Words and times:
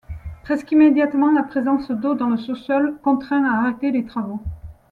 Presqu'immédiatement 0.43 1.31
la 1.31 1.43
présence 1.43 1.91
d’eau 1.91 2.15
dans 2.15 2.29
le 2.29 2.37
sous-sol 2.37 2.95
contraint 3.03 3.43
à 3.43 3.59
arrêter 3.61 3.91
les 3.91 4.03
travaux. 4.03 4.39